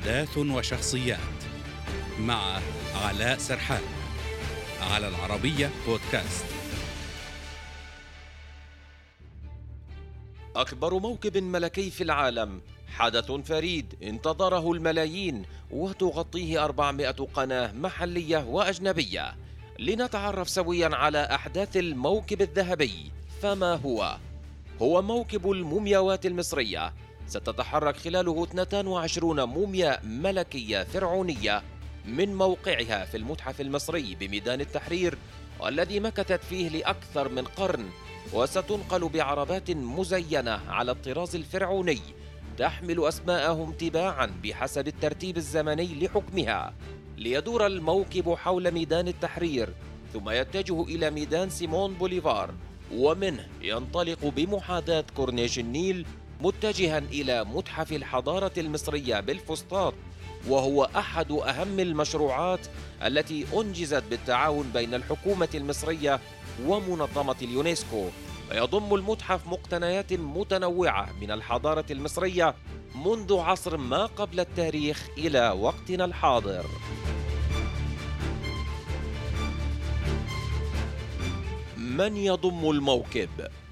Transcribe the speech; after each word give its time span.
أحداث 0.00 0.38
وشخصيات 0.38 1.18
مع 2.20 2.58
علاء 2.94 3.38
سرحان 3.38 3.82
على 4.80 5.08
العربية 5.08 5.70
بودكاست 5.86 6.44
أكبر 10.56 10.98
موكب 10.98 11.36
ملكي 11.36 11.90
في 11.90 12.02
العالم 12.02 12.60
حدث 12.88 13.32
فريد 13.32 13.94
انتظره 14.02 14.72
الملايين 14.72 15.42
وتغطيه 15.70 16.64
400 16.64 17.10
قناة 17.10 17.72
محلية 17.72 18.44
وأجنبية 18.44 19.36
لنتعرف 19.78 20.48
سويا 20.48 20.96
على 20.96 21.18
أحداث 21.34 21.76
الموكب 21.76 22.42
الذهبي 22.42 23.12
فما 23.42 23.74
هو؟ 23.74 24.16
هو 24.82 25.02
موكب 25.02 25.50
المومياوات 25.50 26.26
المصرية 26.26 26.92
ستتحرك 27.30 27.96
خلاله 27.96 28.44
22 28.44 29.44
موميا 29.44 30.00
ملكية 30.04 30.82
فرعونية 30.82 31.62
من 32.04 32.34
موقعها 32.34 33.04
في 33.04 33.16
المتحف 33.16 33.60
المصري 33.60 34.14
بميدان 34.20 34.60
التحرير 34.60 35.18
والذي 35.60 36.00
مكثت 36.00 36.44
فيه 36.44 36.68
لأكثر 36.68 37.28
من 37.28 37.44
قرن 37.44 37.88
وستنقل 38.32 39.08
بعربات 39.08 39.70
مزينة 39.70 40.60
على 40.68 40.90
الطراز 40.92 41.36
الفرعوني 41.36 42.00
تحمل 42.58 43.08
أسماءهم 43.08 43.72
تباعا 43.72 44.26
بحسب 44.44 44.88
الترتيب 44.88 45.36
الزمني 45.36 46.04
لحكمها 46.04 46.74
ليدور 47.16 47.66
الموكب 47.66 48.34
حول 48.34 48.70
ميدان 48.70 49.08
التحرير 49.08 49.68
ثم 50.12 50.30
يتجه 50.30 50.82
إلى 50.82 51.10
ميدان 51.10 51.50
سيمون 51.50 51.94
بوليفار 51.94 52.54
ومنه 52.94 53.48
ينطلق 53.62 54.24
بمحاذاة 54.24 55.04
كورنيش 55.16 55.58
النيل 55.58 56.06
متجها 56.42 56.98
إلى 56.98 57.44
متحف 57.44 57.92
الحضارة 57.92 58.52
المصرية 58.58 59.20
بالفسطاط 59.20 59.94
وهو 60.48 60.84
أحد 60.96 61.32
أهم 61.32 61.80
المشروعات 61.80 62.60
التي 63.02 63.46
أنجزت 63.54 64.02
بالتعاون 64.10 64.70
بين 64.74 64.94
الحكومة 64.94 65.48
المصرية 65.54 66.20
ومنظمة 66.66 67.36
اليونسكو 67.42 68.08
ويضم 68.50 68.94
المتحف 68.94 69.46
مقتنيات 69.46 70.12
متنوعة 70.12 71.08
من 71.20 71.30
الحضارة 71.30 71.84
المصرية 71.90 72.54
منذ 72.94 73.38
عصر 73.38 73.76
ما 73.76 74.06
قبل 74.06 74.40
التاريخ 74.40 75.08
إلى 75.18 75.50
وقتنا 75.50 76.04
الحاضر. 76.04 76.64
من 82.00 82.16
يضم 82.16 82.70
الموكب؟ 82.70 83.28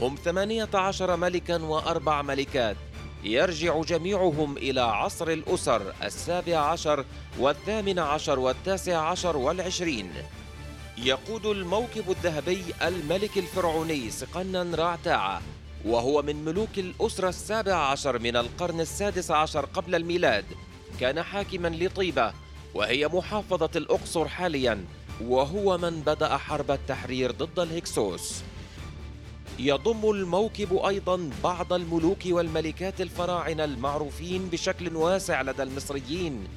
هم 0.00 0.16
18 0.24 1.16
ملكا 1.16 1.62
وأربع 1.62 2.22
ملكات. 2.22 2.76
يرجع 3.24 3.80
جميعهم 3.80 4.56
إلى 4.56 4.80
عصر 4.80 5.28
الأسر 5.28 5.94
السابع 6.02 6.56
عشر 6.56 7.04
والثامن 7.38 7.98
عشر 7.98 8.38
والتاسع 8.38 8.96
عشر 8.96 9.36
والعشرين. 9.36 10.12
يقود 10.98 11.46
الموكب 11.46 12.10
الذهبي 12.10 12.64
الملك 12.82 13.38
الفرعوني 13.38 14.10
سقنا 14.10 14.76
رعتاعة 14.76 15.42
وهو 15.84 16.22
من 16.22 16.44
ملوك 16.44 16.78
الأسرة 16.78 17.28
السابع 17.28 17.74
عشر 17.74 18.18
من 18.18 18.36
القرن 18.36 18.80
السادس 18.80 19.30
عشر 19.30 19.64
قبل 19.64 19.94
الميلاد. 19.94 20.44
كان 21.00 21.22
حاكما 21.22 21.68
لطيبة 21.68 22.32
وهي 22.74 23.08
محافظة 23.08 23.70
الأقصر 23.76 24.28
حاليا. 24.28 24.84
وهو 25.24 25.78
من 25.78 26.00
بدأ 26.00 26.36
حرب 26.36 26.70
التحرير 26.70 27.30
ضد 27.30 27.58
الهكسوس. 27.58 28.42
يضم 29.58 30.10
الموكب 30.10 30.76
أيضا 30.76 31.30
بعض 31.44 31.72
الملوك 31.72 32.18
والملكات 32.26 33.00
الفراعنة 33.00 33.64
المعروفين 33.64 34.48
بشكل 34.48 34.96
واسع 34.96 35.42
لدى 35.42 35.62
المصريين 35.62 36.48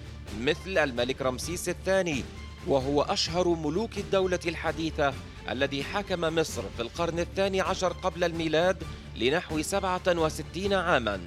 مثل 0.41 0.77
الملك 0.77 1.21
رمسيس 1.21 1.69
الثاني 1.69 2.23
وهو 2.67 3.01
أشهر 3.01 3.47
ملوك 3.47 3.97
الدولة 3.97 4.39
الحديثة 4.45 5.13
الذي 5.49 5.83
حكم 5.83 6.21
مصر 6.21 6.63
في 6.75 6.81
القرن 6.81 7.19
الثاني 7.19 7.61
عشر 7.61 7.93
قبل 7.93 8.23
الميلاد 8.23 8.83
لنحو 9.15 9.61
67 9.61 10.73
عاما. 10.73 11.19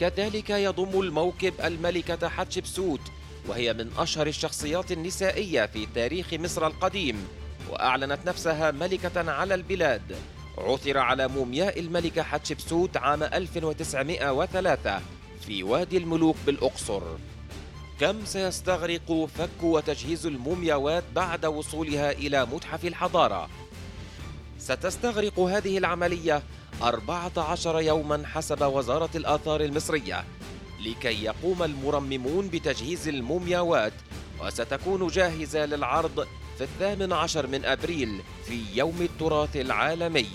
كذلك 0.00 0.50
يضم 0.50 1.00
الموكب 1.00 1.54
الملكة 1.64 2.28
حتشبسوت 2.28 3.00
وهي 3.48 3.72
من 3.72 3.90
أشهر 3.98 4.26
الشخصيات 4.26 4.92
النسائية 4.92 5.66
في 5.66 5.86
تاريخ 5.94 6.34
مصر 6.34 6.66
القديم 6.66 7.28
وأعلنت 7.70 8.18
نفسها 8.26 8.70
ملكة 8.70 9.30
على 9.30 9.54
البلاد. 9.54 10.16
عثر 10.58 10.98
على 10.98 11.28
مومياء 11.28 11.80
الملكة 11.80 12.22
حتشبسوت 12.22 12.96
عام 12.96 13.22
1903 13.22 15.00
في 15.46 15.62
وادي 15.62 15.96
الملوك 15.96 16.36
بالأقصر. 16.46 17.02
كم 18.00 18.24
سيستغرق 18.24 19.28
فك 19.38 19.62
وتجهيز 19.62 20.26
المومياوات 20.26 21.04
بعد 21.14 21.46
وصولها 21.46 22.12
إلى 22.12 22.46
متحف 22.46 22.84
الحضارة؟ 22.84 23.48
ستستغرق 24.58 25.40
هذه 25.40 25.78
العملية 25.78 26.42
14 26.82 27.80
يوما 27.80 28.22
حسب 28.26 28.62
وزارة 28.62 29.10
الآثار 29.14 29.60
المصرية. 29.60 30.24
لكي 30.80 31.24
يقوم 31.24 31.62
المرممون 31.62 32.48
بتجهيز 32.48 33.08
المومياوات 33.08 33.92
وستكون 34.40 35.06
جاهزة 35.06 35.66
للعرض 35.66 36.26
في 36.58 36.64
الثامن 36.64 37.12
عشر 37.12 37.46
من 37.46 37.64
أبريل 37.64 38.20
في 38.46 38.60
يوم 38.74 38.96
التراث 39.02 39.56
العالمي. 39.56 40.26